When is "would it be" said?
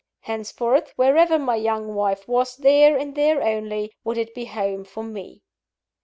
4.03-4.45